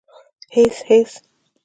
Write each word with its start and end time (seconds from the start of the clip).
_هېڅ، 0.55 0.75
هېڅ. 0.89 1.09